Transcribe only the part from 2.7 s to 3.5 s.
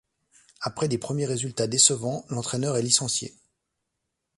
est licencié.